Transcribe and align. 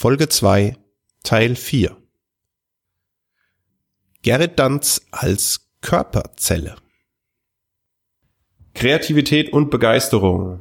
Folge 0.00 0.28
2, 0.28 0.76
Teil 1.24 1.56
4. 1.56 1.96
Gerrit 4.22 4.56
Danz 4.56 5.04
als 5.10 5.72
Körperzelle. 5.80 6.76
Kreativität 8.74 9.52
und 9.52 9.70
Begeisterung. 9.70 10.60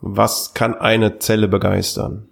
Was 0.00 0.54
kann 0.54 0.74
eine 0.74 1.20
Zelle 1.20 1.46
begeistern? 1.46 2.26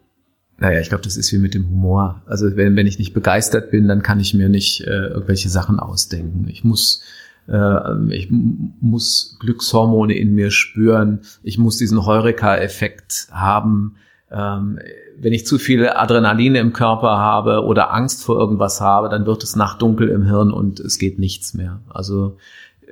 Naja, 0.58 0.80
ich 0.80 0.88
glaube, 0.88 1.04
das 1.04 1.16
ist 1.16 1.32
wie 1.32 1.38
mit 1.38 1.54
dem 1.54 1.68
Humor. 1.68 2.24
Also 2.26 2.56
wenn, 2.56 2.74
wenn 2.74 2.88
ich 2.88 2.98
nicht 2.98 3.14
begeistert 3.14 3.70
bin, 3.70 3.86
dann 3.86 4.02
kann 4.02 4.18
ich 4.18 4.34
mir 4.34 4.48
nicht 4.48 4.80
äh, 4.80 4.90
irgendwelche 4.90 5.50
Sachen 5.50 5.78
ausdenken. 5.78 6.48
Ich 6.48 6.64
muss 6.64 7.04
äh, 7.46 8.12
ich 8.12 8.28
muss 8.28 9.36
Glückshormone 9.38 10.18
in 10.18 10.34
mir 10.34 10.50
spüren. 10.50 11.20
Ich 11.44 11.58
muss 11.58 11.76
diesen 11.76 12.04
Heureka-Effekt 12.04 13.28
haben. 13.30 13.94
Ähm, 14.32 14.78
wenn 15.18 15.32
ich 15.32 15.46
zu 15.46 15.58
viel 15.58 15.88
Adrenalin 15.88 16.54
im 16.54 16.72
Körper 16.72 17.18
habe 17.18 17.64
oder 17.64 17.92
Angst 17.92 18.24
vor 18.24 18.38
irgendwas 18.38 18.80
habe, 18.80 19.08
dann 19.08 19.26
wird 19.26 19.42
es 19.42 19.56
nachtdunkel 19.56 20.08
im 20.08 20.24
Hirn 20.24 20.52
und 20.52 20.80
es 20.80 20.98
geht 20.98 21.18
nichts 21.18 21.52
mehr. 21.54 21.80
Also 21.88 22.36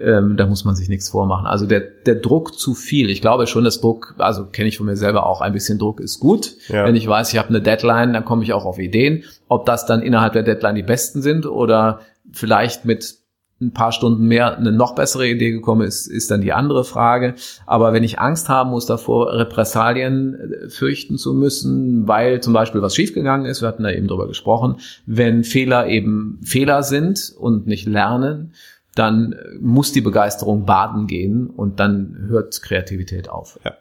ähm, 0.00 0.36
da 0.36 0.46
muss 0.46 0.64
man 0.64 0.76
sich 0.76 0.88
nichts 0.88 1.08
vormachen. 1.08 1.46
Also 1.46 1.66
der, 1.66 1.80
der 1.80 2.16
Druck 2.16 2.58
zu 2.58 2.74
viel. 2.74 3.10
Ich 3.10 3.20
glaube 3.20 3.46
schon, 3.46 3.64
dass 3.64 3.80
Druck, 3.80 4.14
also 4.18 4.46
kenne 4.46 4.68
ich 4.68 4.76
von 4.76 4.86
mir 4.86 4.96
selber 4.96 5.26
auch, 5.26 5.40
ein 5.40 5.52
bisschen 5.52 5.78
Druck 5.78 6.00
ist 6.00 6.20
gut. 6.20 6.54
Ja. 6.68 6.84
Wenn 6.84 6.96
ich 6.96 7.06
weiß, 7.06 7.32
ich 7.32 7.38
habe 7.38 7.48
eine 7.48 7.60
Deadline, 7.60 8.12
dann 8.12 8.24
komme 8.24 8.42
ich 8.42 8.52
auch 8.52 8.64
auf 8.64 8.78
Ideen. 8.78 9.24
Ob 9.48 9.66
das 9.66 9.86
dann 9.86 10.02
innerhalb 10.02 10.34
der 10.34 10.42
Deadline 10.42 10.76
die 10.76 10.82
besten 10.82 11.22
sind 11.22 11.46
oder 11.46 12.00
vielleicht 12.32 12.84
mit 12.84 13.16
ein 13.60 13.72
paar 13.72 13.90
Stunden 13.90 14.26
mehr 14.26 14.56
eine 14.56 14.70
noch 14.70 14.94
bessere 14.94 15.26
Idee 15.26 15.50
gekommen 15.50 15.86
ist, 15.86 16.06
ist 16.06 16.30
dann 16.30 16.40
die 16.40 16.52
andere 16.52 16.84
Frage. 16.84 17.34
Aber 17.66 17.92
wenn 17.92 18.04
ich 18.04 18.20
Angst 18.20 18.48
haben 18.48 18.70
muss 18.70 18.86
davor, 18.86 19.32
Repressalien 19.32 20.34
äh, 20.34 20.68
fürchten 20.68 21.18
zu 21.18 21.34
müssen, 21.34 22.06
weil 22.06 22.40
zum 22.40 22.52
Beispiel 22.52 22.82
was 22.82 22.94
schiefgegangen 22.94 23.46
ist, 23.46 23.60
wir 23.60 23.68
hatten 23.68 23.82
da 23.82 23.90
eben 23.90 24.06
drüber 24.06 24.28
gesprochen, 24.28 24.76
wenn 25.06 25.42
Fehler 25.42 25.88
eben 25.88 26.40
Fehler 26.44 26.84
sind 26.84 27.32
und 27.36 27.66
nicht 27.66 27.86
lernen, 27.86 28.52
dann 28.94 29.34
muss 29.60 29.92
die 29.92 30.00
Begeisterung 30.00 30.64
baden 30.64 31.06
gehen 31.06 31.48
und 31.48 31.80
dann 31.80 32.26
hört 32.28 32.62
Kreativität 32.62 33.28
auf. 33.28 33.58
Ja, 33.64 33.74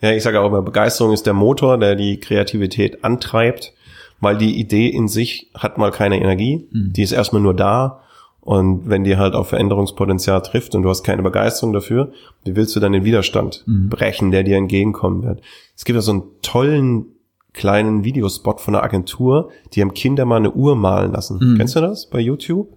ja 0.00 0.12
ich 0.12 0.22
sage 0.22 0.40
auch 0.40 0.46
immer, 0.46 0.62
Begeisterung 0.62 1.12
ist 1.12 1.26
der 1.26 1.34
Motor, 1.34 1.78
der 1.78 1.96
die 1.96 2.20
Kreativität 2.20 3.04
antreibt, 3.04 3.72
weil 4.20 4.38
die 4.38 4.60
Idee 4.60 4.88
in 4.88 5.08
sich 5.08 5.50
hat 5.54 5.78
mal 5.78 5.90
keine 5.90 6.20
Energie, 6.20 6.68
mhm. 6.70 6.92
die 6.92 7.02
ist 7.02 7.12
erstmal 7.12 7.42
nur 7.42 7.54
da 7.54 8.02
und 8.42 8.88
wenn 8.88 9.04
die 9.04 9.16
halt 9.16 9.34
auf 9.34 9.48
Veränderungspotenzial 9.48 10.42
trifft 10.42 10.74
und 10.74 10.82
du 10.82 10.88
hast 10.88 11.02
keine 11.02 11.22
Begeisterung 11.22 11.72
dafür, 11.72 12.12
wie 12.44 12.56
willst 12.56 12.74
du 12.74 12.80
dann 12.80 12.92
den 12.92 13.04
Widerstand 13.04 13.64
mhm. 13.66 13.88
brechen, 13.88 14.30
der 14.30 14.42
dir 14.42 14.56
entgegenkommen 14.56 15.22
wird? 15.22 15.40
Es 15.76 15.84
gibt 15.84 15.96
ja 15.96 16.00
so 16.00 16.12
einen 16.12 16.22
tollen 16.42 17.06
kleinen 17.52 18.04
Videospot 18.04 18.60
von 18.60 18.74
einer 18.74 18.84
Agentur, 18.84 19.50
die 19.72 19.82
haben 19.82 19.92
Kinder 19.92 20.24
mal 20.24 20.36
eine 20.36 20.52
Uhr 20.52 20.76
malen 20.76 21.12
lassen. 21.12 21.38
Mhm. 21.40 21.58
Kennst 21.58 21.76
du 21.76 21.80
das 21.80 22.08
bei 22.08 22.20
YouTube? 22.20 22.76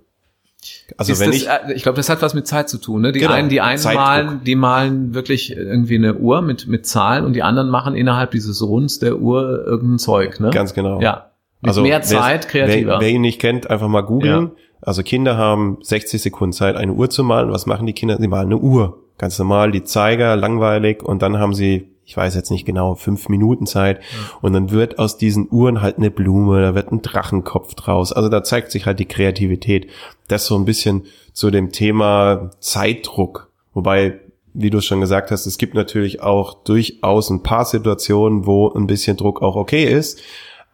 Also 0.97 1.11
ist 1.11 1.19
wenn 1.19 1.31
das, 1.31 1.37
ich, 1.37 1.49
äh, 1.49 1.73
ich 1.73 1.83
glaube, 1.83 1.97
das 1.97 2.09
hat 2.09 2.21
was 2.21 2.33
mit 2.33 2.47
Zeit 2.47 2.69
zu 2.69 2.77
tun. 2.77 3.01
Ne? 3.01 3.11
Die 3.11 3.19
genau, 3.19 3.33
einen, 3.33 3.49
die 3.49 3.61
einen 3.61 3.83
malen, 3.83 4.43
die 4.45 4.55
malen 4.55 5.13
wirklich 5.13 5.55
irgendwie 5.55 5.95
eine 5.95 6.15
Uhr 6.15 6.41
mit 6.41 6.67
mit 6.67 6.85
Zahlen 6.85 7.25
und 7.25 7.33
die 7.33 7.43
anderen 7.43 7.69
machen 7.69 7.95
innerhalb 7.95 8.31
dieses 8.31 8.61
Runds 8.61 8.99
der 8.99 9.19
Uhr 9.19 9.65
irgendein 9.65 9.99
Zeug. 9.99 10.39
Ne? 10.39 10.51
Ganz 10.51 10.73
genau. 10.73 11.01
Ja. 11.01 11.31
Mit 11.61 11.69
also 11.69 11.81
mehr 11.81 12.01
Zeit, 12.01 12.47
kreativer. 12.47 12.93
Wer, 12.93 12.99
wer 13.01 13.09
ihn 13.09 13.21
nicht 13.21 13.39
kennt, 13.39 13.69
einfach 13.69 13.87
mal 13.87 14.01
googeln. 14.01 14.43
Ja. 14.43 14.51
Also 14.85 15.03
Kinder 15.03 15.37
haben 15.37 15.77
60 15.81 16.21
Sekunden 16.21 16.53
Zeit, 16.53 16.75
eine 16.75 16.93
Uhr 16.93 17.09
zu 17.09 17.23
malen. 17.23 17.51
Was 17.51 17.65
machen 17.65 17.87
die 17.87 17.93
Kinder? 17.93 18.17
Sie 18.19 18.27
malen 18.27 18.47
eine 18.47 18.57
Uhr. 18.57 18.99
Ganz 19.17 19.39
normal, 19.39 19.71
die 19.71 19.83
Zeiger, 19.83 20.35
langweilig. 20.35 21.01
Und 21.03 21.21
dann 21.21 21.37
haben 21.37 21.53
sie, 21.53 21.87
ich 22.03 22.17
weiß 22.17 22.35
jetzt 22.35 22.51
nicht 22.51 22.65
genau, 22.65 22.95
fünf 22.95 23.29
Minuten 23.29 23.65
Zeit. 23.65 24.01
Und 24.41 24.53
dann 24.53 24.71
wird 24.71 24.99
aus 24.99 25.17
diesen 25.17 25.47
Uhren 25.49 25.81
halt 25.81 25.97
eine 25.97 26.11
Blume, 26.11 26.61
da 26.61 26.75
wird 26.75 26.91
ein 26.91 27.01
Drachenkopf 27.01 27.75
draus. 27.75 28.11
Also 28.11 28.29
da 28.29 28.43
zeigt 28.43 28.71
sich 28.71 28.85
halt 28.85 28.99
die 28.99 29.05
Kreativität. 29.05 29.87
Das 30.27 30.45
so 30.47 30.55
ein 30.55 30.65
bisschen 30.65 31.03
zu 31.31 31.49
dem 31.49 31.71
Thema 31.71 32.51
Zeitdruck. 32.59 33.51
Wobei, 33.73 34.19
wie 34.53 34.69
du 34.69 34.81
schon 34.81 34.99
gesagt 34.99 35.31
hast, 35.31 35.45
es 35.45 35.57
gibt 35.57 35.75
natürlich 35.75 36.21
auch 36.21 36.63
durchaus 36.63 37.29
ein 37.29 37.43
paar 37.43 37.65
Situationen, 37.65 38.45
wo 38.45 38.71
ein 38.71 38.87
bisschen 38.87 39.15
Druck 39.15 39.41
auch 39.41 39.55
okay 39.55 39.85
ist. 39.85 40.21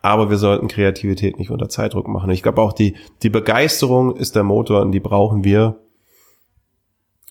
Aber 0.01 0.29
wir 0.29 0.37
sollten 0.37 0.67
Kreativität 0.67 1.39
nicht 1.39 1.51
unter 1.51 1.67
Zeitdruck 1.67 2.07
machen. 2.07 2.29
Ich 2.29 2.43
glaube 2.43 2.61
auch 2.61 2.73
die, 2.73 2.95
die 3.21 3.29
Begeisterung 3.29 4.15
ist 4.15 4.35
der 4.35 4.43
Motor 4.43 4.81
und 4.81 4.91
die 4.91 4.99
brauchen 4.99 5.43
wir. 5.43 5.77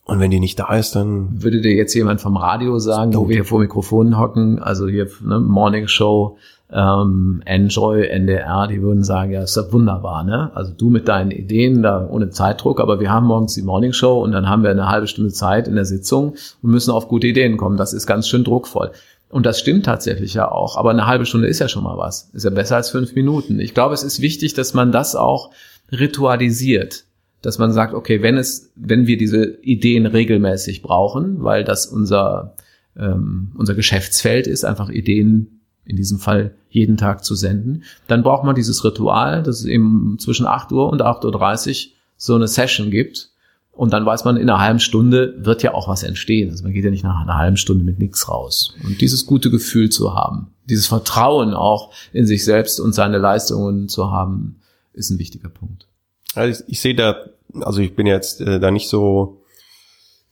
Und 0.05 0.21
wenn 0.21 0.31
die 0.31 0.41
nicht 0.41 0.59
da 0.59 0.75
ist, 0.75 0.97
dann. 0.97 1.43
Würde 1.43 1.61
dir 1.61 1.75
jetzt 1.75 1.95
jemand 1.95 2.21
vom 2.21 2.37
Radio 2.37 2.79
sagen, 2.79 3.15
wo 3.15 3.29
wir 3.29 3.37
hier 3.37 3.45
vor 3.45 3.61
Mikrofonen 3.61 4.19
hocken, 4.19 4.59
also 4.59 4.89
hier 4.89 5.07
ne, 5.23 5.39
Morning 5.39 5.87
Show, 5.87 6.39
ähm, 6.73 7.43
Enjoy, 7.45 8.07
NDR, 8.07 8.69
die 8.69 8.83
würden 8.83 9.03
sagen, 9.03 9.33
ja, 9.33 9.43
ist 9.43 9.57
ja 9.57 9.71
wunderbar, 9.71 10.25
ne? 10.25 10.51
Also 10.55 10.73
du 10.73 10.91
mit 10.91 11.09
deinen 11.09 11.31
Ideen, 11.31 11.83
da 11.83 12.07
ohne 12.11 12.31
Zeitdruck, 12.31 12.81
aber 12.81 13.01
wir 13.01 13.11
haben 13.11 13.27
morgens 13.27 13.55
die 13.55 13.63
Morning 13.63 13.93
Show 13.93 14.23
und 14.23 14.33
dann 14.33 14.49
haben 14.49 14.63
wir 14.63 14.71
eine 14.71 14.89
halbe 14.89 15.07
Stunde 15.07 15.31
Zeit 15.31 15.69
in 15.69 15.75
der 15.75 15.85
Sitzung 15.87 16.35
und 16.63 16.71
müssen 16.71 16.91
auf 16.91 17.09
gute 17.09 17.27
Ideen 17.27 17.57
kommen. 17.57 17.77
Das 17.77 17.93
ist 17.93 18.07
ganz 18.07 18.29
schön 18.29 18.45
druckvoll. 18.45 18.93
Und 19.31 19.45
das 19.45 19.61
stimmt 19.61 19.85
tatsächlich 19.85 20.35
ja 20.35 20.51
auch. 20.51 20.77
Aber 20.77 20.91
eine 20.91 21.07
halbe 21.07 21.27
Stunde 21.27 21.49
ist 21.49 21.59
ja 21.59 21.69
schon 21.69 21.85
mal 21.85 21.99
was. 21.99 22.31
Ist 22.33 22.45
ja 22.45 22.51
besser 22.51 22.77
als 22.77 22.91
fünf 22.91 23.15
Minuten. 23.15 23.61
Ich 23.61 23.75
glaube, 23.75 23.95
es 23.95 24.03
ist 24.03 24.21
wichtig, 24.21 24.55
dass 24.55 24.75
man 24.75 24.91
das 24.91 25.17
auch 25.17 25.51
ritualisiert. 25.93 27.05
Dass 27.43 27.59
man 27.59 27.73
sagt, 27.73 27.95
okay, 27.95 28.23
wenn 28.23 28.37
es, 28.37 28.73
wenn 28.75 29.07
wir 29.07 29.19
diese 29.19 29.59
Ideen 29.63 30.07
regelmäßig 30.07 30.83
brauchen, 30.83 31.45
weil 31.45 31.63
das 31.63 31.87
unser, 31.87 32.55
ähm, 32.97 33.53
unser 33.57 33.75
Geschäftsfeld 33.75 34.47
ist, 34.47 34.65
einfach 34.65 34.89
Ideen 34.89 35.61
in 35.85 35.97
diesem 35.97 36.19
Fall 36.19 36.55
jeden 36.71 36.97
Tag 36.97 37.25
zu 37.25 37.35
senden, 37.35 37.85
dann 38.07 38.23
braucht 38.23 38.45
man 38.45 38.55
dieses 38.55 38.85
Ritual, 38.85 39.43
dass 39.43 39.61
es 39.61 39.67
eben 39.67 40.17
zwischen 40.19 40.47
8 40.47 40.73
Uhr 40.73 40.91
und 40.91 41.03
8.30 41.03 41.87
Uhr 41.87 41.93
so 42.17 42.35
eine 42.35 42.49
Session 42.49 42.91
gibt, 42.91 43.31
und 43.79 43.93
dann 43.93 44.05
weiß 44.05 44.25
man, 44.25 44.37
in 44.37 44.51
einer 44.51 44.59
halben 44.59 44.81
Stunde 44.81 45.35
wird 45.39 45.63
ja 45.63 45.73
auch 45.73 45.87
was 45.87 46.03
entstehen. 46.03 46.51
Also 46.51 46.65
man 46.65 46.73
geht 46.73 46.85
ja 46.85 46.91
nicht 46.91 47.05
nach 47.05 47.23
einer 47.23 47.37
halben 47.37 47.57
Stunde 47.57 47.85
mit 47.85 48.01
nichts 48.01 48.29
raus. 48.29 48.75
Und 48.85 49.01
dieses 49.01 49.25
gute 49.25 49.53
Gefühl 49.53 49.89
zu 49.89 50.17
haben, 50.17 50.49
dieses 50.65 50.89
Vertrauen 50.89 51.55
auch 51.55 51.93
in 52.13 52.27
sich 52.27 52.45
selbst 52.45 52.81
und 52.81 52.93
seine 52.93 53.19
Leistungen 53.19 53.89
zu 53.89 54.11
haben, 54.11 54.57
ist 54.95 55.11
ein 55.11 55.21
wichtiger 55.21 55.49
Punkt. 55.49 55.87
Also 56.35 56.61
ich, 56.61 56.73
ich 56.73 56.81
sehe 56.81 56.97
da, 56.97 57.19
also 57.61 57.81
ich 57.81 57.95
bin 57.95 58.09
jetzt 58.09 58.41
äh, 58.41 58.59
da 58.59 58.73
nicht 58.73 58.89
so 58.89 59.43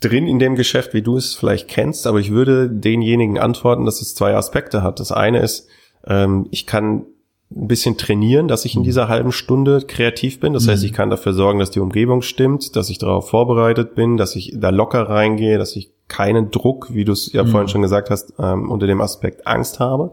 drin 0.00 0.26
in 0.26 0.40
dem 0.40 0.56
Geschäft, 0.56 0.92
wie 0.92 1.02
du 1.02 1.16
es 1.16 1.36
vielleicht 1.36 1.68
kennst, 1.68 2.08
aber 2.08 2.18
ich 2.18 2.32
würde 2.32 2.68
denjenigen 2.68 3.38
antworten, 3.38 3.84
dass 3.84 4.02
es 4.02 4.16
zwei 4.16 4.34
Aspekte 4.34 4.82
hat. 4.82 4.98
Das 4.98 5.12
eine 5.12 5.40
ist, 5.40 5.68
ähm, 6.04 6.48
ich 6.50 6.66
kann 6.66 7.06
ein 7.54 7.68
bisschen 7.68 7.96
trainieren, 7.96 8.48
dass 8.48 8.64
ich 8.64 8.74
in 8.74 8.80
mhm. 8.80 8.86
dieser 8.86 9.08
halben 9.08 9.32
Stunde 9.32 9.82
kreativ 9.86 10.40
bin. 10.40 10.52
Das 10.52 10.66
mhm. 10.66 10.70
heißt, 10.70 10.84
ich 10.84 10.92
kann 10.92 11.10
dafür 11.10 11.32
sorgen, 11.32 11.58
dass 11.58 11.70
die 11.70 11.80
Umgebung 11.80 12.22
stimmt, 12.22 12.74
dass 12.76 12.90
ich 12.90 12.98
darauf 12.98 13.30
vorbereitet 13.30 13.94
bin, 13.94 14.16
dass 14.16 14.34
ich 14.34 14.52
da 14.56 14.70
locker 14.70 15.08
reingehe, 15.08 15.58
dass 15.58 15.76
ich 15.76 15.92
keinen 16.08 16.50
Druck, 16.50 16.92
wie 16.92 17.04
du 17.04 17.12
es 17.12 17.32
ja 17.32 17.44
mhm. 17.44 17.48
vorhin 17.48 17.68
schon 17.68 17.82
gesagt 17.82 18.10
hast, 18.10 18.34
ähm, 18.38 18.70
unter 18.70 18.86
dem 18.86 19.00
Aspekt 19.00 19.46
Angst 19.46 19.80
habe. 19.80 20.12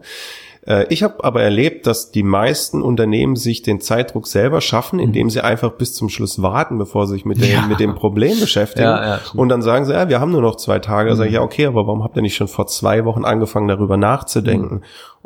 Äh, 0.66 0.86
ich 0.88 1.02
habe 1.02 1.22
aber 1.22 1.42
erlebt, 1.42 1.86
dass 1.86 2.10
die 2.10 2.22
meisten 2.22 2.82
Unternehmen 2.82 3.36
sich 3.36 3.62
den 3.62 3.80
Zeitdruck 3.80 4.26
selber 4.26 4.60
schaffen, 4.60 4.96
mhm. 4.96 5.04
indem 5.04 5.30
sie 5.30 5.40
einfach 5.40 5.72
bis 5.72 5.94
zum 5.94 6.08
Schluss 6.08 6.40
warten, 6.42 6.78
bevor 6.78 7.06
sie 7.06 7.14
sich 7.14 7.24
mit 7.24 7.42
dem, 7.42 7.50
ja. 7.50 7.66
mit 7.66 7.80
dem 7.80 7.94
Problem 7.94 8.38
beschäftigen. 8.40 8.84
Ja, 8.84 9.16
ja, 9.16 9.20
und 9.34 9.48
dann 9.48 9.62
sagen 9.62 9.84
sie, 9.84 9.92
ja, 9.92 10.08
wir 10.08 10.20
haben 10.20 10.32
nur 10.32 10.42
noch 10.42 10.56
zwei 10.56 10.78
Tage. 10.78 11.10
Da 11.10 11.16
sage 11.16 11.28
ich, 11.28 11.32
mhm. 11.32 11.36
ja, 11.36 11.42
okay, 11.42 11.66
aber 11.66 11.86
warum 11.86 12.02
habt 12.02 12.16
ihr 12.16 12.22
nicht 12.22 12.36
schon 12.36 12.48
vor 12.48 12.66
zwei 12.66 13.04
Wochen 13.04 13.24
angefangen, 13.24 13.68
darüber 13.68 13.96
nachzudenken? 13.96 14.76
Mhm. 14.76 14.82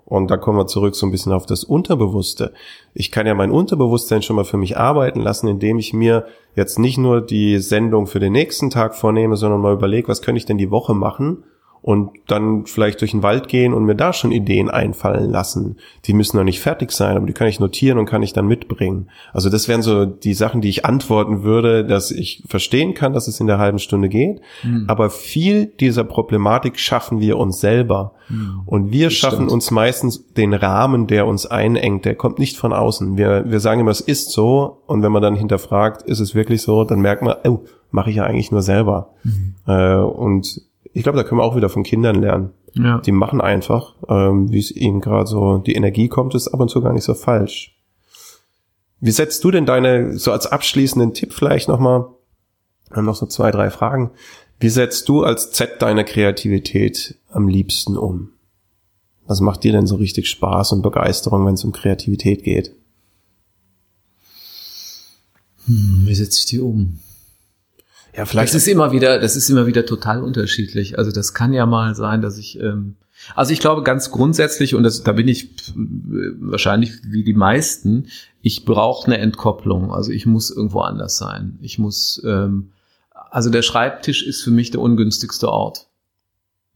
Und 0.08 0.30
da 0.30 0.38
kommen 0.38 0.56
wir 0.56 0.66
zurück 0.66 0.96
so 0.96 1.06
ein 1.06 1.10
bisschen 1.10 1.32
auf 1.32 1.44
das 1.44 1.64
Unterbewusste. 1.64 2.54
Ich 2.94 3.10
kann 3.10 3.26
ja 3.26 3.34
mein 3.34 3.50
Unterbewusstsein 3.50 4.22
schon 4.22 4.36
mal 4.36 4.46
für 4.46 4.56
mich 4.56 4.78
arbeiten 4.78 5.20
lassen, 5.20 5.48
indem 5.48 5.78
ich 5.78 5.92
mir 5.92 6.24
jetzt 6.54 6.78
nicht 6.78 6.96
nur 6.96 7.20
die 7.20 7.58
Sendung 7.58 8.06
für 8.06 8.18
den 8.18 8.32
nächsten 8.32 8.70
Tag 8.70 8.94
vornehme, 8.94 9.36
sondern 9.36 9.60
mal 9.60 9.74
überlege, 9.74 10.08
was 10.08 10.22
könnte 10.22 10.38
ich 10.38 10.46
denn 10.46 10.56
die 10.56 10.70
Woche 10.70 10.94
machen, 10.94 11.44
und 11.88 12.10
dann 12.26 12.66
vielleicht 12.66 13.00
durch 13.00 13.12
den 13.12 13.22
Wald 13.22 13.48
gehen 13.48 13.72
und 13.72 13.86
mir 13.86 13.94
da 13.94 14.12
schon 14.12 14.30
Ideen 14.30 14.68
einfallen 14.68 15.30
lassen. 15.30 15.78
Die 16.04 16.12
müssen 16.12 16.36
noch 16.36 16.44
nicht 16.44 16.60
fertig 16.60 16.92
sein, 16.92 17.16
aber 17.16 17.24
die 17.24 17.32
kann 17.32 17.48
ich 17.48 17.60
notieren 17.60 17.96
und 17.96 18.04
kann 18.04 18.22
ich 18.22 18.34
dann 18.34 18.46
mitbringen. 18.46 19.08
Also 19.32 19.48
das 19.48 19.68
wären 19.68 19.80
so 19.80 20.04
die 20.04 20.34
Sachen, 20.34 20.60
die 20.60 20.68
ich 20.68 20.84
antworten 20.84 21.44
würde, 21.44 21.86
dass 21.86 22.10
ich 22.10 22.42
verstehen 22.46 22.92
kann, 22.92 23.14
dass 23.14 23.26
es 23.26 23.40
in 23.40 23.46
der 23.46 23.56
halben 23.56 23.78
Stunde 23.78 24.10
geht. 24.10 24.42
Mhm. 24.64 24.84
Aber 24.86 25.08
viel 25.08 25.64
dieser 25.64 26.04
Problematik 26.04 26.78
schaffen 26.78 27.20
wir 27.20 27.38
uns 27.38 27.58
selber. 27.58 28.12
Mhm. 28.28 28.64
Und 28.66 28.92
wir 28.92 29.06
das 29.06 29.14
schaffen 29.14 29.36
stimmt. 29.36 29.52
uns 29.52 29.70
meistens 29.70 30.26
den 30.34 30.52
Rahmen, 30.52 31.06
der 31.06 31.26
uns 31.26 31.46
einengt. 31.46 32.04
Der 32.04 32.16
kommt 32.16 32.38
nicht 32.38 32.58
von 32.58 32.74
außen. 32.74 33.16
Wir, 33.16 33.50
wir 33.50 33.60
sagen 33.60 33.80
immer, 33.80 33.92
es 33.92 34.02
ist 34.02 34.32
so. 34.32 34.82
Und 34.84 35.02
wenn 35.02 35.12
man 35.12 35.22
dann 35.22 35.36
hinterfragt, 35.36 36.02
ist 36.02 36.20
es 36.20 36.34
wirklich 36.34 36.60
so, 36.60 36.84
dann 36.84 37.00
merkt 37.00 37.22
man, 37.22 37.36
oh, 37.44 37.60
mache 37.90 38.10
ich 38.10 38.16
ja 38.16 38.24
eigentlich 38.24 38.52
nur 38.52 38.60
selber. 38.60 39.14
Mhm. 39.24 39.54
Äh, 39.66 39.94
und 39.94 40.67
ich 40.92 41.02
glaube, 41.02 41.18
da 41.18 41.24
können 41.24 41.40
wir 41.40 41.44
auch 41.44 41.56
wieder 41.56 41.68
von 41.68 41.82
Kindern 41.82 42.16
lernen. 42.16 42.50
Ja. 42.74 42.98
Die 42.98 43.12
machen 43.12 43.40
einfach, 43.40 43.94
ähm, 44.08 44.50
wie 44.50 44.58
es 44.58 44.70
ihnen 44.70 45.00
gerade 45.00 45.26
so 45.26 45.58
die 45.58 45.74
Energie 45.74 46.08
kommt, 46.08 46.34
ist 46.34 46.48
ab 46.48 46.60
und 46.60 46.68
zu 46.68 46.80
gar 46.80 46.92
nicht 46.92 47.04
so 47.04 47.14
falsch. 47.14 47.76
Wie 49.00 49.10
setzt 49.10 49.44
du 49.44 49.50
denn 49.50 49.66
deine, 49.66 50.18
so 50.18 50.32
als 50.32 50.46
abschließenden 50.46 51.14
Tipp 51.14 51.32
vielleicht 51.32 51.68
nochmal, 51.68 52.06
noch 52.96 53.16
so 53.16 53.26
zwei, 53.26 53.50
drei 53.50 53.70
Fragen. 53.70 54.10
Wie 54.60 54.68
setzt 54.68 55.08
du 55.08 55.22
als 55.22 55.52
Z 55.52 55.80
deine 55.80 56.04
Kreativität 56.04 57.16
am 57.30 57.48
liebsten 57.48 57.96
um? 57.96 58.30
Was 59.26 59.40
macht 59.40 59.62
dir 59.62 59.72
denn 59.72 59.86
so 59.86 59.96
richtig 59.96 60.28
Spaß 60.28 60.72
und 60.72 60.82
Begeisterung, 60.82 61.46
wenn 61.46 61.54
es 61.54 61.64
um 61.64 61.72
Kreativität 61.72 62.42
geht? 62.42 62.74
Hm, 65.66 66.04
wie 66.06 66.14
setze 66.14 66.38
ich 66.38 66.46
die 66.46 66.60
um? 66.60 66.98
Ja, 68.16 68.24
vielleicht. 68.24 68.54
Das 68.54 68.62
ist 68.62 68.68
immer 68.68 68.92
wieder, 68.92 69.20
das 69.20 69.36
ist 69.36 69.48
immer 69.48 69.66
wieder 69.66 69.86
total 69.86 70.22
unterschiedlich. 70.22 70.98
Also 70.98 71.12
das 71.12 71.34
kann 71.34 71.52
ja 71.52 71.66
mal 71.66 71.94
sein, 71.94 72.22
dass 72.22 72.38
ich, 72.38 72.58
ähm, 72.60 72.96
also 73.34 73.52
ich 73.52 73.60
glaube 73.60 73.82
ganz 73.82 74.10
grundsätzlich, 74.10 74.74
und 74.74 74.82
das, 74.82 75.02
da 75.02 75.12
bin 75.12 75.28
ich 75.28 75.50
wahrscheinlich 75.74 76.92
wie 77.04 77.24
die 77.24 77.34
meisten, 77.34 78.08
ich 78.40 78.64
brauche 78.64 79.06
eine 79.06 79.18
Entkopplung. 79.18 79.92
Also 79.92 80.10
ich 80.10 80.26
muss 80.26 80.50
irgendwo 80.50 80.80
anders 80.80 81.18
sein. 81.18 81.58
Ich 81.60 81.78
muss, 81.78 82.22
ähm, 82.24 82.70
also 83.30 83.50
der 83.50 83.62
Schreibtisch 83.62 84.26
ist 84.26 84.42
für 84.42 84.50
mich 84.50 84.70
der 84.70 84.80
ungünstigste 84.80 85.48
Ort. 85.48 85.86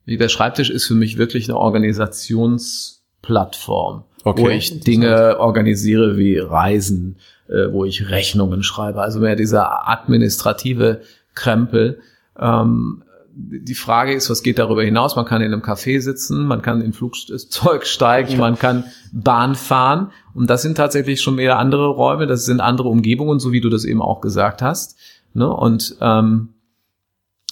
Der 0.06 0.28
Schreibtisch 0.28 0.70
ist 0.70 0.86
für 0.86 0.94
mich 0.94 1.16
wirklich 1.16 1.48
eine 1.48 1.56
Organisationsplattform, 1.56 4.04
okay. 4.24 4.42
wo 4.42 4.48
ich 4.48 4.80
Dinge 4.80 5.38
organisiere 5.38 6.16
wie 6.16 6.38
Reisen, 6.38 7.18
äh, 7.48 7.70
wo 7.70 7.84
ich 7.84 8.10
Rechnungen 8.10 8.64
schreibe. 8.64 9.00
Also 9.00 9.20
mehr 9.20 9.36
dieser 9.36 9.88
administrative 9.88 11.02
Krempel. 11.34 12.00
Ähm, 12.38 13.02
die 13.34 13.74
Frage 13.74 14.12
ist, 14.12 14.28
was 14.28 14.42
geht 14.42 14.58
darüber 14.58 14.82
hinaus? 14.82 15.16
Man 15.16 15.24
kann 15.24 15.40
in 15.40 15.52
einem 15.52 15.62
Café 15.62 16.00
sitzen, 16.00 16.44
man 16.44 16.60
kann 16.60 16.82
in 16.82 16.92
Flugzeug 16.92 17.86
steigen, 17.86 18.36
man 18.36 18.58
kann 18.58 18.84
Bahn 19.10 19.54
fahren. 19.54 20.10
Und 20.34 20.50
das 20.50 20.62
sind 20.62 20.76
tatsächlich 20.76 21.22
schon 21.22 21.36
mehr 21.36 21.58
andere 21.58 21.88
Räume, 21.88 22.26
das 22.26 22.44
sind 22.44 22.60
andere 22.60 22.88
Umgebungen, 22.88 23.40
so 23.40 23.52
wie 23.52 23.60
du 23.60 23.70
das 23.70 23.84
eben 23.84 24.02
auch 24.02 24.20
gesagt 24.20 24.60
hast. 24.60 24.98
Ne? 25.34 25.48
Und 25.50 25.96
ähm, 26.00 26.50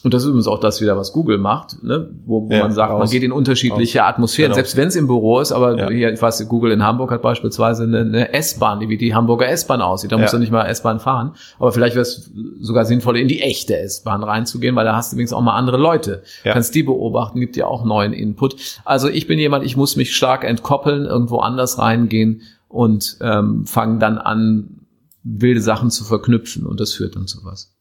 und 0.02 0.14
das 0.14 0.22
ist 0.22 0.28
übrigens 0.28 0.46
auch 0.46 0.60
das 0.60 0.80
wieder, 0.80 0.96
was 0.96 1.12
Google 1.12 1.36
macht, 1.36 1.82
ne? 1.82 2.08
wo, 2.24 2.48
wo 2.48 2.52
ja, 2.52 2.62
man 2.62 2.72
sagt, 2.72 2.90
raus, 2.90 2.98
man 3.00 3.10
geht 3.10 3.22
in 3.22 3.32
unterschiedliche 3.32 4.00
raus. 4.00 4.08
Atmosphären, 4.08 4.50
genau. 4.50 4.56
selbst 4.56 4.76
wenn 4.76 4.88
es 4.88 4.96
im 4.96 5.06
Büro 5.06 5.40
ist, 5.40 5.52
aber 5.52 5.76
ja. 5.76 5.90
hier, 5.90 6.12
ich 6.12 6.20
weiß, 6.20 6.48
Google 6.48 6.72
in 6.72 6.82
Hamburg 6.82 7.10
hat 7.10 7.20
beispielsweise 7.20 7.82
eine, 7.82 8.00
eine 8.00 8.32
S-Bahn, 8.32 8.80
wie 8.80 8.96
die 8.96 9.14
Hamburger 9.14 9.48
S-Bahn 9.48 9.82
aussieht. 9.82 10.10
Da 10.12 10.16
ja. 10.16 10.22
musst 10.22 10.32
du 10.32 10.38
nicht 10.38 10.52
mal 10.52 10.64
S-Bahn 10.64 11.00
fahren. 11.00 11.34
Aber 11.58 11.72
vielleicht 11.72 11.96
wäre 11.96 12.02
es 12.02 12.32
sogar 12.60 12.86
sinnvoll, 12.86 13.18
in 13.18 13.28
die 13.28 13.42
echte 13.42 13.76
S-Bahn 13.78 14.22
reinzugehen, 14.22 14.74
weil 14.74 14.86
da 14.86 14.96
hast 14.96 15.12
du 15.12 15.16
übrigens 15.16 15.34
auch 15.34 15.42
mal 15.42 15.56
andere 15.56 15.76
Leute. 15.76 16.22
Ja. 16.44 16.54
Kannst 16.54 16.74
die 16.74 16.82
beobachten, 16.82 17.38
gibt 17.38 17.56
dir 17.56 17.68
auch 17.68 17.84
neuen 17.84 18.14
Input. 18.14 18.56
Also 18.84 19.08
ich 19.08 19.26
bin 19.26 19.38
jemand, 19.38 19.64
ich 19.64 19.76
muss 19.76 19.96
mich 19.96 20.16
stark 20.16 20.44
entkoppeln, 20.44 21.04
irgendwo 21.04 21.38
anders 21.38 21.78
reingehen 21.78 22.42
und 22.68 23.18
ähm, 23.20 23.66
fangen 23.66 24.00
dann 24.00 24.16
an, 24.16 24.86
wilde 25.22 25.60
Sachen 25.60 25.90
zu 25.90 26.04
verknüpfen 26.04 26.64
und 26.64 26.80
das 26.80 26.94
führt 26.94 27.16
dann 27.16 27.26
zu 27.26 27.44
was. 27.44 27.76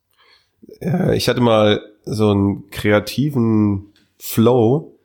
Ich 1.13 1.29
hatte 1.29 1.41
mal 1.41 1.81
so 2.05 2.29
einen 2.29 2.69
kreativen 2.69 3.93
Flow. 4.17 4.95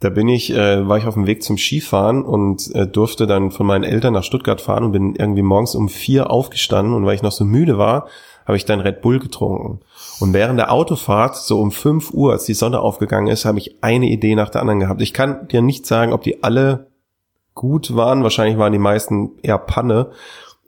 Da 0.00 0.10
bin 0.10 0.26
ich, 0.26 0.52
äh, 0.52 0.88
war 0.88 0.98
ich 0.98 1.06
auf 1.06 1.14
dem 1.14 1.28
Weg 1.28 1.44
zum 1.44 1.56
Skifahren 1.56 2.24
und 2.24 2.74
äh, 2.74 2.88
durfte 2.88 3.28
dann 3.28 3.52
von 3.52 3.66
meinen 3.66 3.84
Eltern 3.84 4.14
nach 4.14 4.24
Stuttgart 4.24 4.60
fahren 4.60 4.84
und 4.84 4.92
bin 4.92 5.14
irgendwie 5.14 5.42
morgens 5.42 5.76
um 5.76 5.88
vier 5.88 6.30
aufgestanden 6.30 6.94
und 6.94 7.06
weil 7.06 7.14
ich 7.14 7.22
noch 7.22 7.30
so 7.30 7.44
müde 7.44 7.78
war, 7.78 8.08
habe 8.44 8.56
ich 8.56 8.64
dann 8.64 8.80
Red 8.80 9.00
Bull 9.00 9.20
getrunken. 9.20 9.80
Und 10.18 10.32
während 10.32 10.58
der 10.58 10.72
Autofahrt, 10.72 11.36
so 11.36 11.60
um 11.60 11.70
fünf 11.70 12.12
Uhr, 12.12 12.32
als 12.32 12.44
die 12.44 12.54
Sonne 12.54 12.80
aufgegangen 12.80 13.28
ist, 13.28 13.44
habe 13.44 13.58
ich 13.58 13.76
eine 13.82 14.06
Idee 14.06 14.34
nach 14.34 14.50
der 14.50 14.62
anderen 14.62 14.80
gehabt. 14.80 15.00
Ich 15.02 15.12
kann 15.12 15.46
dir 15.46 15.62
nicht 15.62 15.86
sagen, 15.86 16.12
ob 16.12 16.22
die 16.22 16.42
alle 16.42 16.88
gut 17.54 17.94
waren. 17.94 18.22
Wahrscheinlich 18.22 18.58
waren 18.58 18.72
die 18.72 18.78
meisten 18.78 19.32
eher 19.42 19.58
Panne. 19.58 20.10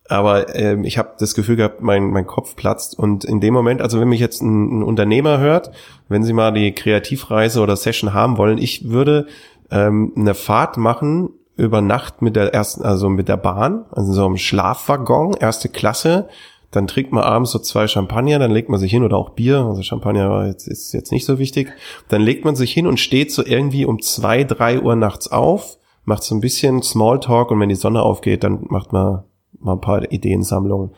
Aber 0.08 0.54
ähm, 0.54 0.84
ich 0.84 0.98
habe 0.98 1.12
das 1.18 1.34
Gefühl 1.34 1.56
gehabt, 1.56 1.80
mein, 1.80 2.10
mein 2.10 2.26
Kopf 2.26 2.56
platzt. 2.56 2.98
Und 2.98 3.24
in 3.24 3.40
dem 3.40 3.54
Moment, 3.54 3.80
also 3.80 4.00
wenn 4.00 4.08
mich 4.08 4.20
jetzt 4.20 4.42
ein, 4.42 4.80
ein 4.80 4.82
Unternehmer 4.82 5.38
hört, 5.38 5.70
wenn 6.08 6.22
sie 6.24 6.34
mal 6.34 6.52
die 6.52 6.72
Kreativreise 6.72 7.60
oder 7.60 7.76
Session 7.76 8.12
haben 8.12 8.36
wollen, 8.36 8.58
ich 8.58 8.90
würde 8.90 9.26
ähm, 9.70 10.12
eine 10.16 10.34
Fahrt 10.34 10.76
machen 10.76 11.30
über 11.56 11.80
Nacht 11.80 12.20
mit 12.20 12.36
der 12.36 12.52
ersten, 12.52 12.82
also 12.82 13.08
mit 13.08 13.28
der 13.28 13.36
Bahn, 13.36 13.86
also 13.92 14.12
so 14.12 14.26
einem 14.26 14.36
Schlafwaggon, 14.36 15.34
erste 15.34 15.68
Klasse. 15.68 16.28
Dann 16.70 16.88
trinkt 16.88 17.12
man 17.12 17.22
abends 17.22 17.52
so 17.52 17.60
zwei 17.60 17.86
Champagner, 17.86 18.40
dann 18.40 18.50
legt 18.50 18.68
man 18.68 18.80
sich 18.80 18.90
hin 18.90 19.04
oder 19.04 19.16
auch 19.16 19.30
Bier, 19.30 19.58
also 19.60 19.82
Champagner 19.82 20.48
ist, 20.48 20.66
ist 20.66 20.92
jetzt 20.92 21.12
nicht 21.12 21.24
so 21.24 21.38
wichtig. 21.38 21.72
Dann 22.08 22.20
legt 22.20 22.44
man 22.44 22.56
sich 22.56 22.72
hin 22.72 22.88
und 22.88 22.98
steht 22.98 23.30
so 23.30 23.44
irgendwie 23.46 23.86
um 23.86 24.02
zwei, 24.02 24.42
drei 24.42 24.80
Uhr 24.80 24.96
nachts 24.96 25.30
auf, 25.30 25.78
macht 26.04 26.24
so 26.24 26.34
ein 26.34 26.40
bisschen 26.40 26.82
Smalltalk 26.82 27.52
und 27.52 27.60
wenn 27.60 27.68
die 27.68 27.76
Sonne 27.76 28.02
aufgeht, 28.02 28.42
dann 28.42 28.64
macht 28.68 28.92
man 28.92 29.22
mal 29.64 29.72
ein 29.72 29.80
paar 29.80 30.10
Ideensammlungen. 30.10 30.90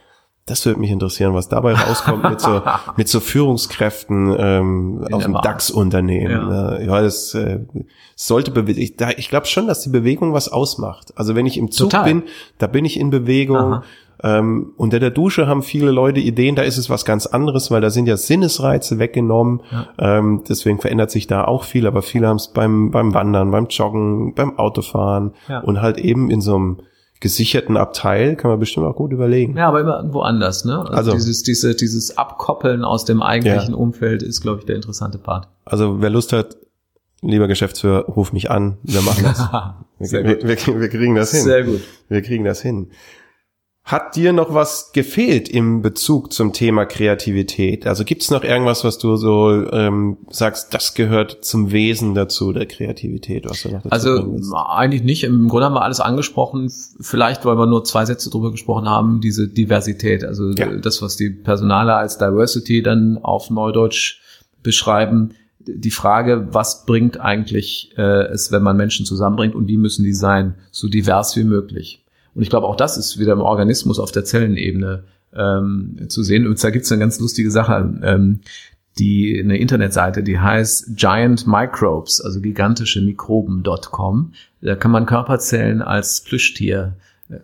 Das 0.45 0.65
würde 0.65 0.79
mich 0.79 0.93
interessieren, 0.93 1.35
was 1.35 1.49
dabei 1.49 1.75
rauskommt 1.75 2.23
mit 2.23 2.41
so, 2.41 2.63
mit 2.97 3.09
so 3.09 3.19
Führungskräften 3.19 4.37
ähm, 4.39 5.05
aus 5.11 5.25
dem 5.25 5.35
DAX-Unternehmen. 5.35 6.51
Ja. 6.53 6.81
ja, 6.81 7.03
das 7.03 7.35
äh, 7.35 7.61
sollte 8.15 8.53
ich, 8.71 8.95
ich 9.01 9.29
glaube 9.29 9.47
schon, 9.47 9.67
dass 9.67 9.81
die 9.81 9.89
Bewegung 9.89 10.33
was 10.33 10.49
ausmacht. 10.49 11.13
Also 11.17 11.35
wenn 11.35 11.47
ich 11.47 11.59
im 11.59 11.73
Zug 11.73 11.91
Total. 11.91 12.05
bin, 12.05 12.23
da 12.59 12.69
bin 12.69 12.85
ich 12.85 12.99
in 12.99 13.11
Bewegung. 13.11 13.83
Ähm, 14.23 14.73
unter 14.77 14.99
der 14.99 15.11
Dusche 15.11 15.47
haben 15.47 15.63
viele 15.63 15.91
Leute 15.91 16.21
Ideen, 16.21 16.57
da 16.57 16.63
ist 16.63 16.79
es 16.79 16.89
was 16.89 17.05
ganz 17.05 17.27
anderes, 17.27 17.71
weil 17.71 17.83
da 17.83 17.91
sind 17.91 18.07
ja 18.07 18.17
Sinnesreize 18.17 18.99
weggenommen. 18.99 19.61
Ja. 19.71 19.89
Ähm, 19.99 20.43
deswegen 20.49 20.81
verändert 20.81 21.11
sich 21.11 21.27
da 21.27 21.45
auch 21.45 21.65
viel, 21.65 21.87
aber 21.87 22.01
viele 22.01 22.29
haben 22.29 22.37
es 22.37 22.49
beim, 22.49 22.91
beim 22.91 23.13
Wandern, 23.13 23.51
beim 23.51 23.67
Joggen, 23.67 24.35
beim 24.35 24.59
Autofahren 24.59 25.33
ja. 25.49 25.61
und 25.61 25.83
halt 25.83 25.99
eben 25.99 26.31
in 26.31 26.41
so 26.41 26.57
einem 26.57 26.77
gesicherten 27.21 27.77
Abteil 27.77 28.37
kann 28.37 28.51
man 28.51 28.61
bestimmt 28.61 28.87
auch 28.87 28.97
gut 28.97 29.13
überlegen. 29.13 29.57
Ja, 29.57 29.69
aber 29.69 29.81
immer 29.81 29.97
irgendwo 29.97 30.21
anders, 30.21 30.65
ne? 30.65 30.81
Also, 30.81 30.95
also 30.95 31.13
dieses, 31.13 31.43
diese, 31.43 31.75
dieses 31.75 32.19
Abkoppeln 32.19 32.85
aus 32.85 33.05
dem 33.05 33.23
eigentlichen 33.23 33.73
ja. 33.73 33.77
Umfeld 33.77 34.23
ist, 34.23 34.43
glaube 34.43 34.61
ich, 34.61 34.67
der 34.67 34.77
interessante 34.77 35.19
Part. 35.19 35.49
Also 35.65 36.01
wer 36.01 36.11
Lust 36.11 36.33
hat, 36.33 36.57
lieber 37.23 37.49
Geschäftsführer, 37.49 38.05
ruf 38.05 38.33
mich 38.33 38.51
an, 38.51 38.77
wir 38.83 39.03
machen 39.03 39.25
das. 39.25 39.41
wir, 40.13 40.25
wir, 40.25 40.43
wir, 40.43 40.81
wir 40.81 40.89
kriegen 40.89 41.15
das 41.15 41.31
hin. 41.31 41.43
Sehr 41.43 41.65
gut. 41.65 41.81
Wir 42.09 42.23
kriegen 42.23 42.45
das 42.45 42.61
hin. 42.61 42.91
Hat 43.87 44.17
dir 44.17 44.33
noch 44.33 44.53
was 44.53 44.91
gefehlt 44.93 45.49
im 45.49 45.81
Bezug 45.81 46.33
zum 46.33 46.53
Thema 46.53 46.87
Kreativität? 46.87 47.87
Also 47.87 48.03
gibt 48.03 48.23
es 48.23 48.33
noch 48.33 48.43
irgendwas, 48.43 48.83
was 48.83 48.99
du 48.99 49.15
so 49.15 49.71
ähm, 49.71 50.17
sagst, 50.29 50.75
das 50.75 50.95
gehört 50.95 51.45
zum 51.45 51.71
Wesen 51.71 52.13
dazu, 52.13 52.53
der 52.53 52.67
Kreativität? 52.67 53.49
Was 53.49 53.63
du 53.63 53.69
noch 53.69 53.83
dazu 53.83 53.93
also 53.93 54.57
eigentlich 54.57 55.05
nicht. 55.05 55.23
Im 55.23 55.47
Grunde 55.47 55.67
haben 55.67 55.75
wir 55.75 55.83
alles 55.83 56.01
angesprochen. 56.01 56.69
Vielleicht, 57.01 57.45
weil 57.45 57.57
wir 57.57 57.67
nur 57.67 57.85
zwei 57.85 58.05
Sätze 58.05 58.29
drüber 58.29 58.51
gesprochen 58.51 58.89
haben, 58.89 59.21
diese 59.21 59.47
Diversität. 59.47 60.25
Also 60.25 60.51
ja. 60.51 60.67
das, 60.79 61.01
was 61.01 61.15
die 61.15 61.31
Personale 61.31 61.95
als 61.95 62.19
Diversity 62.19 62.83
dann 62.83 63.19
auf 63.19 63.51
Neudeutsch 63.51 64.21
beschreiben. 64.65 65.35
Die 65.61 65.93
Frage, 65.93 66.49
was 66.51 66.87
bringt 66.87 67.21
eigentlich 67.21 67.93
äh, 67.97 68.27
es, 68.33 68.51
wenn 68.51 68.65
man 68.65 68.77
Menschen 68.77 69.07
zusammenbringt 69.07 69.55
und 69.55 69.69
wie 69.69 69.77
müssen 69.77 70.03
die 70.03 70.13
sein? 70.13 70.57
So 70.73 70.89
divers 70.89 71.37
wie 71.37 71.45
möglich. 71.45 72.03
Und 72.37 72.43
ich 72.43 72.51
glaube, 72.51 72.67
auch 72.67 72.77
das 72.77 72.99
ist 72.99 73.19
wieder 73.19 73.33
im 73.33 73.41
Organismus 73.41 73.99
auf 73.99 74.13
der 74.13 74.25
Zellenebene 74.25 75.05
ähm, 75.35 76.07
zu 76.09 76.23
sehen. 76.23 76.47
Und 76.47 76.63
da 76.63 76.69
gibt 76.69 76.85
es 76.85 76.93
eine 76.93 77.01
ganz 77.01 77.19
lustige 77.19 77.51
Sache, 77.51 77.99
ähm, 78.03 78.41
die 78.99 79.41
eine 79.43 79.59
Internetseite, 79.59 80.23
die 80.23 80.39
heißt 80.39 80.97
Giant 80.97 81.47
Microbes, 81.47 82.21
also 82.21 82.41
gigantische 82.41 83.01
Mikroben.com. 83.01 84.33
Da 84.61 84.77
kann 84.77 84.91
man 84.91 85.07
Körperzellen 85.07 85.81
als 85.81 86.21
Plüschtier 86.21 86.97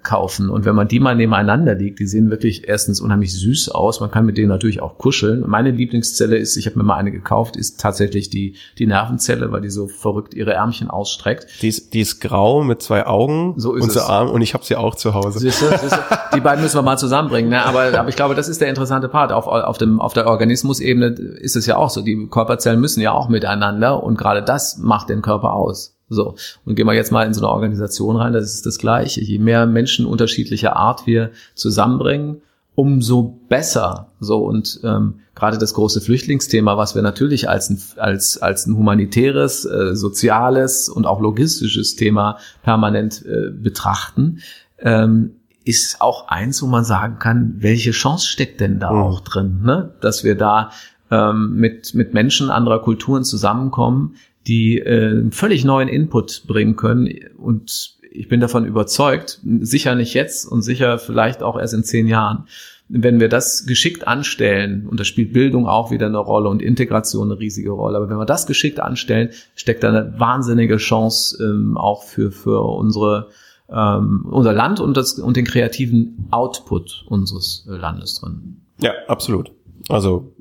kaufen. 0.02 0.48
Und 0.48 0.64
wenn 0.64 0.76
man 0.76 0.86
die 0.86 1.00
mal 1.00 1.16
nebeneinander 1.16 1.74
liegt, 1.74 1.98
die 1.98 2.06
sehen 2.06 2.30
wirklich 2.30 2.68
erstens 2.68 3.00
unheimlich 3.00 3.32
süß 3.34 3.70
aus. 3.70 4.00
Man 4.00 4.12
kann 4.12 4.24
mit 4.24 4.38
denen 4.38 4.48
natürlich 4.48 4.80
auch 4.80 4.96
kuscheln. 4.96 5.42
Meine 5.46 5.72
Lieblingszelle 5.72 6.36
ist, 6.36 6.56
ich 6.56 6.66
habe 6.66 6.78
mir 6.78 6.84
mal 6.84 6.96
eine 6.96 7.10
gekauft, 7.10 7.56
ist 7.56 7.80
tatsächlich 7.80 8.30
die, 8.30 8.54
die 8.78 8.86
Nervenzelle, 8.86 9.50
weil 9.50 9.60
die 9.60 9.70
so 9.70 9.88
verrückt 9.88 10.34
ihre 10.34 10.52
Ärmchen 10.52 10.88
ausstreckt. 10.88 11.46
Die 11.62 11.68
ist, 11.68 11.94
die 11.94 12.00
ist 12.00 12.20
grau 12.20 12.62
mit 12.62 12.80
zwei 12.80 13.06
Augen 13.06 13.54
so 13.56 13.74
ist 13.74 13.82
und 13.82 13.92
so 13.92 14.00
Arm 14.00 14.30
und 14.30 14.40
ich 14.40 14.54
habe 14.54 14.64
sie 14.64 14.76
auch 14.76 14.94
zu 14.94 15.14
Hause. 15.14 15.40
Siehste, 15.40 15.76
siehste, 15.78 15.98
die 16.34 16.40
beiden 16.40 16.62
müssen 16.62 16.76
wir 16.76 16.82
mal 16.82 16.98
zusammenbringen. 16.98 17.50
Ne? 17.50 17.64
Aber, 17.64 17.98
aber 17.98 18.08
ich 18.08 18.16
glaube, 18.16 18.36
das 18.36 18.48
ist 18.48 18.60
der 18.60 18.68
interessante 18.68 19.08
Part. 19.08 19.32
Auf, 19.32 19.48
auf, 19.48 19.78
dem, 19.78 20.00
auf 20.00 20.12
der 20.12 20.28
Organismusebene 20.28 21.06
ist 21.08 21.56
es 21.56 21.66
ja 21.66 21.76
auch 21.76 21.90
so. 21.90 22.02
Die 22.02 22.28
Körperzellen 22.28 22.80
müssen 22.80 23.00
ja 23.00 23.10
auch 23.10 23.28
miteinander 23.28 24.00
und 24.00 24.16
gerade 24.16 24.44
das 24.44 24.78
macht 24.78 25.08
den 25.08 25.22
Körper 25.22 25.54
aus. 25.54 25.96
So, 26.12 26.36
und 26.64 26.74
gehen 26.74 26.86
wir 26.86 26.94
jetzt 26.94 27.12
mal 27.12 27.26
in 27.26 27.34
so 27.34 27.40
eine 27.40 27.48
Organisation 27.48 28.16
rein, 28.16 28.32
das 28.32 28.54
ist 28.54 28.66
das 28.66 28.78
Gleiche. 28.78 29.20
Je 29.20 29.38
mehr 29.38 29.66
Menschen 29.66 30.06
unterschiedlicher 30.06 30.76
Art 30.76 31.06
wir 31.06 31.30
zusammenbringen, 31.54 32.42
umso 32.74 33.38
besser. 33.48 34.08
So, 34.20 34.38
und 34.38 34.80
ähm, 34.84 35.20
gerade 35.34 35.58
das 35.58 35.74
große 35.74 36.00
Flüchtlingsthema, 36.00 36.76
was 36.76 36.94
wir 36.94 37.02
natürlich 37.02 37.48
als 37.48 37.70
ein, 37.70 37.80
als, 37.96 38.40
als 38.40 38.66
ein 38.66 38.76
humanitäres, 38.76 39.64
äh, 39.64 39.94
soziales 39.94 40.88
und 40.88 41.06
auch 41.06 41.20
logistisches 41.20 41.96
Thema 41.96 42.38
permanent 42.62 43.24
äh, 43.24 43.50
betrachten, 43.50 44.40
ähm, 44.78 45.36
ist 45.64 46.00
auch 46.00 46.28
eins, 46.28 46.62
wo 46.62 46.66
man 46.66 46.84
sagen 46.84 47.18
kann, 47.18 47.54
welche 47.58 47.92
Chance 47.92 48.26
steckt 48.26 48.60
denn 48.60 48.80
da 48.80 48.92
mhm. 48.92 49.02
auch 49.02 49.20
drin, 49.20 49.60
ne? 49.62 49.94
dass 50.00 50.24
wir 50.24 50.36
da 50.36 50.70
ähm, 51.10 51.54
mit, 51.54 51.94
mit 51.94 52.14
Menschen 52.14 52.50
anderer 52.50 52.80
Kulturen 52.80 53.22
zusammenkommen, 53.22 54.16
die 54.46 54.78
äh, 54.78 55.30
völlig 55.30 55.64
neuen 55.64 55.88
Input 55.88 56.44
bringen 56.46 56.76
können. 56.76 57.08
Und 57.36 57.96
ich 58.10 58.28
bin 58.28 58.40
davon 58.40 58.64
überzeugt, 58.64 59.40
sicher 59.60 59.94
nicht 59.94 60.14
jetzt 60.14 60.46
und 60.46 60.62
sicher 60.62 60.98
vielleicht 60.98 61.42
auch 61.42 61.58
erst 61.58 61.74
in 61.74 61.84
zehn 61.84 62.06
Jahren, 62.06 62.46
wenn 62.94 63.20
wir 63.20 63.30
das 63.30 63.64
geschickt 63.64 64.06
anstellen, 64.06 64.86
und 64.86 65.00
da 65.00 65.04
spielt 65.04 65.32
Bildung 65.32 65.66
auch 65.66 65.90
wieder 65.90 66.06
eine 66.06 66.18
Rolle 66.18 66.50
und 66.50 66.60
Integration 66.60 67.30
eine 67.30 67.40
riesige 67.40 67.70
Rolle, 67.70 67.96
aber 67.96 68.10
wenn 68.10 68.18
wir 68.18 68.26
das 68.26 68.46
geschickt 68.46 68.80
anstellen, 68.80 69.30
steckt 69.54 69.82
da 69.82 69.88
eine 69.88 70.14
wahnsinnige 70.18 70.76
Chance 70.76 71.42
ähm, 71.42 71.78
auch 71.78 72.02
für, 72.02 72.30
für 72.30 72.60
unsere, 72.60 73.28
ähm, 73.70 74.26
unser 74.30 74.52
Land 74.52 74.80
und, 74.80 74.96
das, 74.96 75.14
und 75.14 75.38
den 75.38 75.46
kreativen 75.46 76.28
Output 76.30 77.06
unseres 77.08 77.64
Landes 77.66 78.20
drin. 78.20 78.60
Ja, 78.80 78.92
absolut. 79.08 79.52
Also 79.88 80.34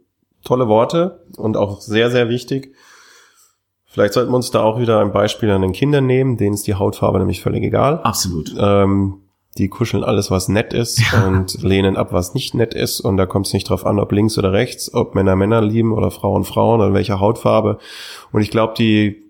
tolle 0.44 0.68
Worte 0.68 1.24
und 1.38 1.56
auch 1.56 1.80
sehr, 1.80 2.12
sehr 2.12 2.28
wichtig. 2.28 2.76
Vielleicht 3.92 4.14
sollten 4.14 4.32
wir 4.32 4.38
uns 4.38 4.52
da 4.52 4.64
auch 4.64 4.80
wieder 4.80 5.02
ein 5.02 5.12
Beispiel 5.12 5.52
an 5.52 5.62
den 5.62 5.74
Kindern 5.74 6.06
nehmen, 6.06 6.38
denen 6.38 6.54
ist 6.54 6.66
die 6.66 6.76
Hautfarbe 6.76 7.20
nämlich 7.20 7.42
völlig 7.42 7.62
egal. 7.62 8.00
Absolut. 8.04 8.56
Ähm, 8.58 9.18
die 9.58 9.68
kuscheln 9.68 10.06
alles, 10.06 10.32
was 10.32 10.48
nett 10.48 10.72
ist 10.74 11.02
ja. 11.12 11.28
und 11.28 11.62
lehnen 11.62 11.98
ab, 11.98 12.14
was 12.14 12.34
nicht 12.34 12.54
nett 12.54 12.74
ist. 12.74 13.02
Und 13.02 13.18
da 13.18 13.26
kommt 13.26 13.48
es 13.48 13.54
nicht 13.54 13.70
drauf 13.70 13.86
an, 13.86 14.00
ob 14.00 14.14
links 14.14 14.38
oder 14.38 14.54
rechts, 14.54 14.94
ob 14.94 15.14
Männer 15.14 15.36
Männer 15.36 15.62
lieben 15.62 15.92
oder 15.92 16.10
Frauen 16.10 16.46
Frauen 16.46 16.80
oder 16.80 16.94
welcher 16.94 17.20
Hautfarbe. 17.20 17.80
Und 18.32 18.42
ich 18.42 18.50
glaube, 18.50 18.76
die 18.78 19.24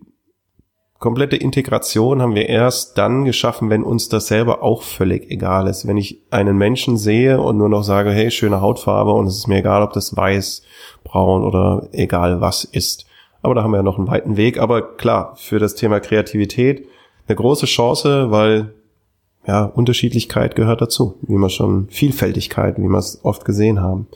komplette 0.99 1.37
Integration 1.37 2.21
haben 2.21 2.35
wir 2.35 2.47
erst 2.47 2.99
dann 2.99 3.25
geschaffen, 3.25 3.71
wenn 3.71 3.81
uns 3.81 4.09
das 4.09 4.27
selber 4.27 4.61
auch 4.61 4.83
völlig 4.83 5.31
egal 5.31 5.65
ist. 5.65 5.87
Wenn 5.87 5.97
ich 5.97 6.21
einen 6.29 6.55
Menschen 6.55 6.97
sehe 6.97 7.41
und 7.41 7.57
nur 7.57 7.69
noch 7.69 7.81
sage, 7.81 8.11
hey, 8.11 8.29
schöne 8.29 8.61
Hautfarbe 8.61 9.11
und 9.11 9.25
es 9.25 9.37
ist 9.37 9.47
mir 9.47 9.57
egal, 9.57 9.81
ob 9.81 9.93
das 9.93 10.15
weiß, 10.15 10.61
braun 11.03 11.43
oder 11.43 11.89
egal 11.93 12.41
was 12.41 12.63
ist. 12.63 13.07
Aber 13.41 13.55
da 13.55 13.63
haben 13.63 13.71
wir 13.71 13.77
ja 13.77 13.83
noch 13.83 13.97
einen 13.97 14.07
weiten 14.07 14.37
Weg. 14.37 14.59
Aber 14.59 14.81
klar, 14.81 15.35
für 15.35 15.59
das 15.59 15.75
Thema 15.75 15.99
Kreativität 15.99 16.87
eine 17.27 17.35
große 17.35 17.65
Chance, 17.65 18.31
weil 18.31 18.73
ja, 19.47 19.63
Unterschiedlichkeit 19.65 20.55
gehört 20.55 20.81
dazu, 20.81 21.17
wie 21.21 21.37
wir 21.37 21.49
schon 21.49 21.87
Vielfältigkeit, 21.89 22.77
wie 22.77 22.87
wir 22.87 22.97
es 22.97 23.23
oft 23.23 23.45
gesehen 23.45 23.81
haben. 23.81 24.07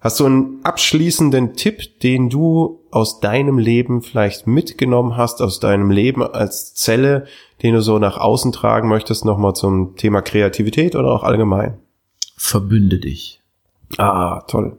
Hast 0.00 0.20
du 0.20 0.26
einen 0.26 0.60
abschließenden 0.64 1.54
Tipp, 1.54 2.00
den 2.00 2.28
du 2.28 2.80
aus 2.90 3.20
deinem 3.20 3.58
Leben 3.58 4.02
vielleicht 4.02 4.46
mitgenommen 4.46 5.16
hast, 5.16 5.40
aus 5.40 5.60
deinem 5.60 5.90
Leben 5.90 6.22
als 6.22 6.74
Zelle, 6.74 7.26
den 7.62 7.72
du 7.74 7.80
so 7.80 7.98
nach 7.98 8.18
außen 8.18 8.52
tragen 8.52 8.88
möchtest, 8.88 9.24
nochmal 9.24 9.54
zum 9.54 9.96
Thema 9.96 10.20
Kreativität 10.20 10.94
oder 10.94 11.10
auch 11.10 11.22
allgemein? 11.22 11.78
Verbünde 12.36 12.98
dich. 12.98 13.40
Ah, 13.96 14.42
toll. 14.46 14.76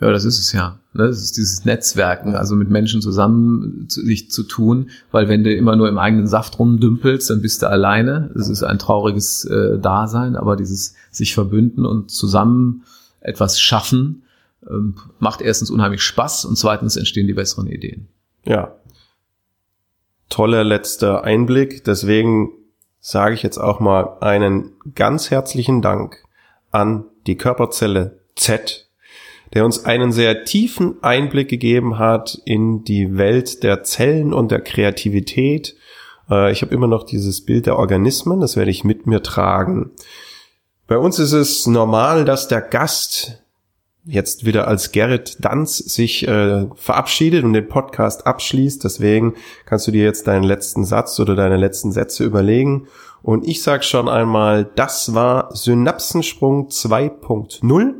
Ja, 0.00 0.10
das 0.10 0.24
ist 0.24 0.38
es 0.38 0.52
ja. 0.52 0.78
Ne? 0.94 1.06
Das 1.06 1.22
ist 1.22 1.36
dieses 1.36 1.64
Netzwerken, 1.64 2.34
also 2.34 2.56
mit 2.56 2.70
Menschen 2.70 3.02
zusammen 3.02 3.86
zu, 3.88 4.00
sich 4.02 4.30
zu 4.30 4.42
tun, 4.44 4.90
weil 5.12 5.28
wenn 5.28 5.44
du 5.44 5.54
immer 5.54 5.76
nur 5.76 5.88
im 5.88 5.98
eigenen 5.98 6.26
Saft 6.26 6.58
rumdümpelst, 6.58 7.28
dann 7.28 7.42
bist 7.42 7.62
du 7.62 7.68
alleine. 7.68 8.30
Das 8.34 8.48
ist 8.48 8.62
ein 8.62 8.78
trauriges 8.78 9.44
äh, 9.44 9.78
Dasein, 9.78 10.36
aber 10.36 10.56
dieses 10.56 10.94
sich 11.10 11.34
verbünden 11.34 11.84
und 11.84 12.10
zusammen 12.10 12.84
etwas 13.20 13.60
schaffen, 13.60 14.22
ähm, 14.68 14.96
macht 15.18 15.42
erstens 15.42 15.70
unheimlich 15.70 16.02
Spaß 16.02 16.46
und 16.46 16.56
zweitens 16.56 16.96
entstehen 16.96 17.26
die 17.26 17.34
besseren 17.34 17.66
Ideen. 17.66 18.08
Ja. 18.44 18.74
Toller 20.30 20.64
letzter 20.64 21.24
Einblick. 21.24 21.84
Deswegen 21.84 22.50
sage 23.00 23.34
ich 23.34 23.42
jetzt 23.42 23.58
auch 23.58 23.80
mal 23.80 24.18
einen 24.20 24.72
ganz 24.94 25.30
herzlichen 25.30 25.82
Dank 25.82 26.24
an 26.70 27.04
die 27.26 27.36
Körperzelle 27.36 28.20
Z 28.36 28.89
der 29.54 29.64
uns 29.64 29.84
einen 29.84 30.12
sehr 30.12 30.44
tiefen 30.44 31.02
Einblick 31.02 31.48
gegeben 31.48 31.98
hat 31.98 32.40
in 32.44 32.84
die 32.84 33.16
Welt 33.16 33.62
der 33.62 33.82
Zellen 33.82 34.32
und 34.32 34.50
der 34.50 34.60
Kreativität. 34.60 35.76
Äh, 36.30 36.52
ich 36.52 36.62
habe 36.62 36.74
immer 36.74 36.86
noch 36.86 37.04
dieses 37.04 37.44
Bild 37.44 37.66
der 37.66 37.78
Organismen, 37.78 38.40
das 38.40 38.56
werde 38.56 38.70
ich 38.70 38.84
mit 38.84 39.06
mir 39.06 39.22
tragen. 39.22 39.90
Bei 40.86 40.98
uns 40.98 41.18
ist 41.18 41.32
es 41.32 41.66
normal, 41.66 42.24
dass 42.24 42.48
der 42.48 42.60
Gast 42.60 43.44
jetzt 44.04 44.44
wieder 44.44 44.66
als 44.66 44.92
Gerrit 44.92 45.36
Danz 45.40 45.76
sich 45.76 46.26
äh, 46.26 46.66
verabschiedet 46.74 47.44
und 47.44 47.52
den 47.52 47.68
Podcast 47.68 48.26
abschließt. 48.26 48.82
Deswegen 48.82 49.34
kannst 49.66 49.86
du 49.86 49.92
dir 49.92 50.04
jetzt 50.04 50.26
deinen 50.26 50.42
letzten 50.42 50.84
Satz 50.84 51.20
oder 51.20 51.36
deine 51.36 51.56
letzten 51.56 51.92
Sätze 51.92 52.24
überlegen. 52.24 52.88
Und 53.22 53.46
ich 53.46 53.62
sage 53.62 53.82
schon 53.82 54.08
einmal, 54.08 54.70
das 54.74 55.14
war 55.14 55.54
Synapsensprung 55.54 56.68
2.0 56.68 57.99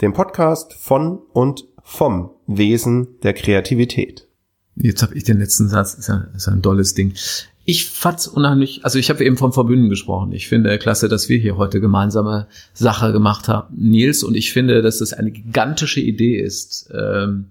dem 0.00 0.12
Podcast 0.12 0.74
von 0.74 1.18
und 1.32 1.64
vom 1.82 2.30
Wesen 2.46 3.20
der 3.22 3.32
Kreativität. 3.32 4.28
Jetzt 4.74 5.02
habe 5.02 5.14
ich 5.14 5.24
den 5.24 5.38
letzten 5.38 5.68
Satz, 5.68 5.94
ist 5.94 6.08
ja, 6.08 6.26
ist 6.34 6.46
ja 6.46 6.52
ein 6.52 6.62
tolles 6.62 6.94
Ding. 6.94 7.14
Ich 7.64 7.86
fand's 7.86 8.28
unheimlich, 8.28 8.84
also 8.84 8.98
ich 8.98 9.10
habe 9.10 9.24
eben 9.24 9.36
vom 9.36 9.52
Verbünden 9.52 9.88
gesprochen. 9.88 10.32
Ich 10.32 10.48
finde 10.48 10.78
klasse, 10.78 11.08
dass 11.08 11.28
wir 11.28 11.38
hier 11.38 11.56
heute 11.56 11.80
gemeinsame 11.80 12.46
Sache 12.74 13.12
gemacht 13.12 13.48
haben, 13.48 13.74
Nils, 13.76 14.22
und 14.22 14.36
ich 14.36 14.52
finde, 14.52 14.82
dass 14.82 14.98
das 14.98 15.12
eine 15.12 15.30
gigantische 15.30 16.00
Idee 16.00 16.38
ist, 16.40 16.90
ähm, 16.94 17.46